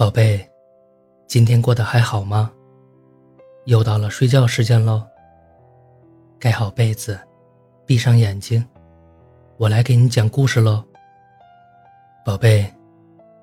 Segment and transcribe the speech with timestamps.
[0.00, 0.50] 宝贝，
[1.26, 2.50] 今天过得还好吗？
[3.66, 5.06] 又到了睡觉时间喽。
[6.38, 7.20] 盖好被子，
[7.84, 8.66] 闭上眼睛，
[9.58, 10.82] 我来给你讲故事喽。
[12.24, 12.72] 宝贝，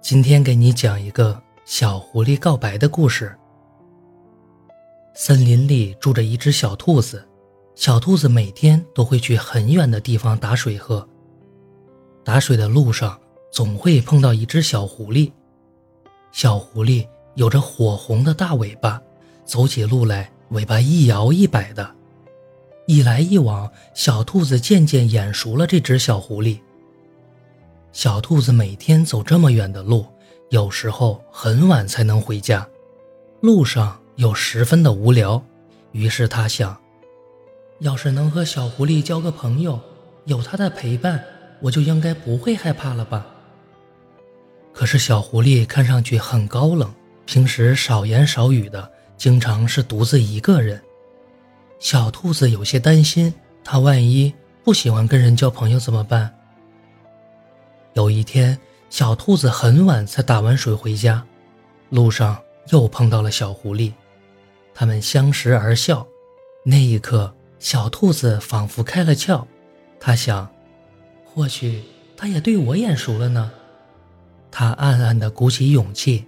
[0.02, 3.38] 今天给你讲一个小狐狸告白的故事。
[5.14, 7.24] 森林里住着一只小兔子，
[7.76, 11.08] 小兔子每天都会去很远的地方打水喝。
[12.26, 13.16] 打水的路上，
[13.52, 15.32] 总会碰到一只小狐狸。
[16.38, 19.02] 小狐狸有着火红的大尾巴，
[19.44, 21.95] 走起路来尾巴一摇一摆的。
[22.86, 26.59] 一来一往，小兔子渐渐眼熟了这只小狐狸。
[27.92, 30.05] 小兔子每天走这么远的路，
[30.52, 32.67] 有时候很晚才能回家，
[33.42, 35.44] 路上又十分的无聊。
[35.92, 36.80] 于是他想，
[37.80, 39.80] 要是能和小狐狸交个朋友，
[40.26, 41.20] 有它的陪伴，
[41.62, 43.26] 我就应该不会害怕了吧。
[44.77, 46.94] 可是小狐狸看上去很高冷，
[47.26, 50.80] 平时少言少语的，经常是独自一个人。
[51.80, 53.33] 小兔子有些担心，
[53.64, 54.31] 它万一
[54.64, 56.31] 不喜欢跟人交朋友怎么办？
[57.94, 58.55] 有一天，
[58.92, 61.25] 小兔子很晚才打完水回家，
[61.89, 62.38] 路上
[62.70, 63.92] 又碰到了小狐狸，
[64.75, 66.05] 他们相视而笑。
[66.64, 69.44] 那一刻，小兔子仿佛开了窍，
[70.00, 70.48] 它想，
[71.25, 71.81] 或许
[72.16, 73.52] 它也对我眼熟了呢。
[74.59, 76.25] 他暗暗地鼓起勇气。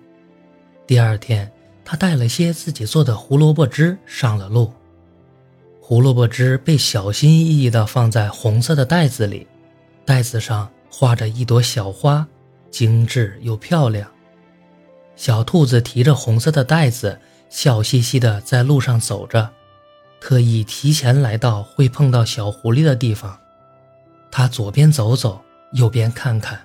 [0.86, 1.52] 第二天，
[1.84, 4.72] 他带了些自己做的胡萝卜汁上了路。
[5.82, 9.48] 胡萝卜汁被小心翼翼地放在红色的袋子里，
[10.06, 12.28] 袋子上画着一朵小花，
[12.70, 14.08] 精致又漂亮。
[15.16, 19.50] 小兔子提着红色的袋子，笑嘻嘻地在路上走着，
[20.22, 23.36] 特意提前来到会碰到小狐狸的地方。
[24.30, 26.60] 他左边走走，右边看看。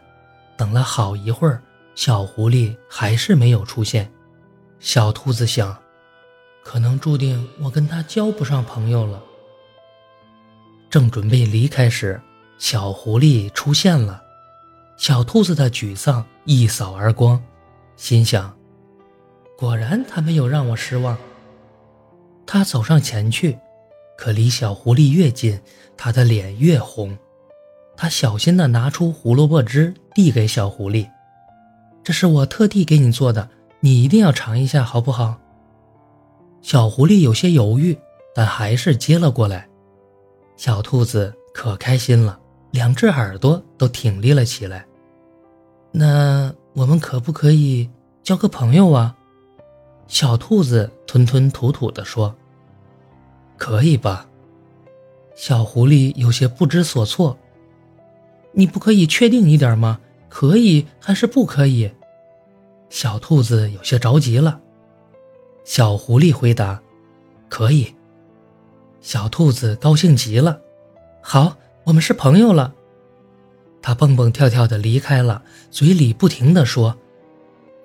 [0.57, 1.63] 等了好一会儿，
[1.95, 4.11] 小狐狸还是没有出现。
[4.79, 5.77] 小兔子想，
[6.63, 9.23] 可能注定我跟他交不上朋友了。
[10.91, 12.21] 正准备离开时，
[12.59, 14.23] 小狐狸出现了。
[14.97, 17.43] 小兔子的沮丧一扫而光，
[17.97, 18.57] 心想：
[19.59, 21.19] 果然他没有让我失望。
[22.47, 23.59] 他走上前去，
[24.17, 25.61] 可离小狐狸越近，
[25.97, 27.19] 他的脸越红。
[27.97, 31.09] 他小心地拿出胡萝卜汁，递给小狐狸
[32.03, 33.49] ：“这是我特地给你做的，
[33.81, 35.39] 你一定要尝一下，好不好？”
[36.61, 37.97] 小狐狸有些犹豫，
[38.35, 39.69] 但还是接了过来。
[40.57, 42.39] 小兔子可开心了，
[42.71, 44.85] 两只耳朵都挺立了起来。
[45.93, 47.89] 那我们可不可以
[48.23, 49.17] 交个朋友啊？
[50.09, 52.35] 小兔子吞吞吐吐地说
[53.57, 54.27] ：“可以吧？”
[55.37, 57.37] 小狐狸有些不知所措。
[58.55, 60.01] 你不可以确定一点吗？
[60.29, 61.91] 可以还是不可以？
[62.89, 64.61] 小兔子有些着急了。
[65.65, 66.83] 小狐狸回答
[67.49, 67.95] ：“可以。”
[69.01, 70.61] 小兔子高兴极了。
[71.21, 72.75] 好，我们是朋友了。
[73.81, 76.97] 它蹦蹦跳跳的离开了，嘴里不停的说：“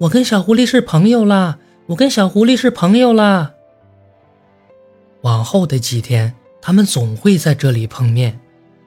[0.01, 1.59] 我跟小狐狸是朋友啦！
[1.87, 3.53] 我跟小狐狸是朋友啦！”
[5.21, 8.39] 往后的几天，他们总会在这里碰面，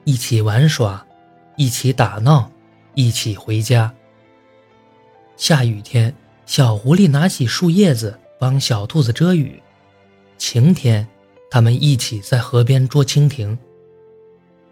[0.03, 1.05] 一起玩耍。
[1.55, 2.51] 一起打闹，
[2.95, 3.93] 一起回家。
[5.37, 6.13] 下雨天，
[6.45, 9.61] 小狐狸拿起树叶子帮小兔子遮雨；
[10.37, 11.07] 晴天，
[11.49, 13.57] 他们一起在河边捉蜻蜓。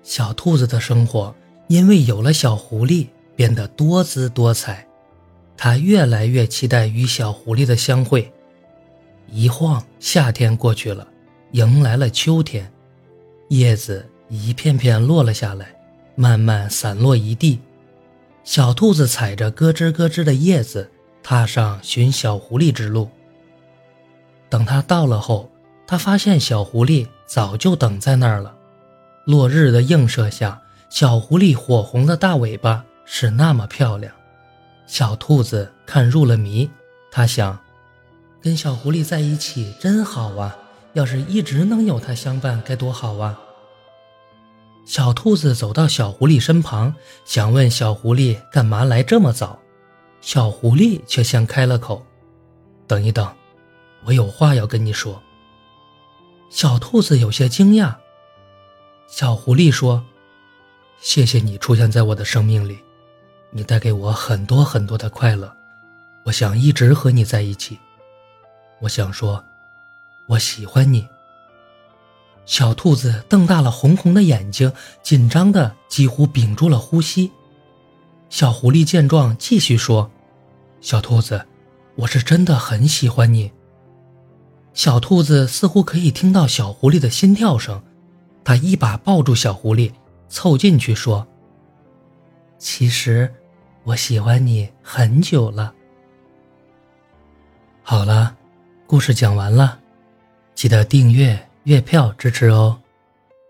[0.04, 1.34] 小兔子的生活
[1.68, 4.88] 因为有了小狐狸变得多姿多彩，
[5.56, 8.32] 它越来越期待与小狐狸的相会。
[9.28, 11.08] 一晃，夏天过去了，
[11.52, 12.72] 迎来了秋天，
[13.50, 15.74] 叶子一片片落了下来。
[16.22, 17.60] 慢慢散落一地，
[18.44, 20.92] 小兔子踩着咯吱咯吱的叶子，
[21.24, 23.10] 踏上寻小狐狸之路。
[24.48, 25.50] 等它到了后，
[25.88, 28.54] 它发现小狐狸早就等在那儿了。
[29.26, 30.62] 落日的映射下，
[30.92, 34.14] 小狐狸火红的大尾巴是那么漂亮。
[34.86, 36.70] 小兔子看入了迷，
[37.12, 37.58] 它想，
[38.40, 40.56] 跟小狐狸在一起真好啊！
[40.94, 43.40] 要是一直能有它相伴，该多好啊！
[44.84, 46.94] 小兔子走到小狐狸身旁，
[47.24, 49.58] 想问小狐狸干嘛来这么早。
[50.20, 52.06] 小狐狸却先开了口
[52.88, 53.28] ：“等一等，
[54.04, 55.22] 我有话要跟你说。”
[56.50, 57.96] 小兔子有些惊讶。
[59.08, 60.04] 小狐狸说
[61.00, 62.80] ：“谢谢你出现在我的生命里，
[63.52, 65.56] 你带给我很多很多的快乐，
[66.26, 67.80] 我想一直和你在一起。
[68.82, 69.44] 我想说，
[70.28, 71.08] 我喜欢你。”
[72.46, 74.72] 小兔子瞪大了红红的眼睛，
[75.02, 77.32] 紧张的几乎屏住了呼吸。
[78.30, 80.10] 小狐狸见状，继续说
[80.82, 81.46] ：“小兔子，
[81.96, 83.52] 我是真的很喜欢你。”
[84.74, 87.82] 小兔子似乎可以听到小狐狸的心跳声，
[88.44, 89.92] 它一把抱住小狐狸，
[90.30, 91.28] 凑近去说
[92.58, 93.34] ：“其实，
[93.84, 95.74] 我喜欢你很久了。”
[97.84, 98.36] 好了，
[98.88, 99.80] 故事讲完了，
[100.56, 102.80] 记得订阅、月票支持哦。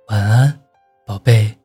[0.08, 0.60] 晚安，
[1.06, 1.61] 宝贝。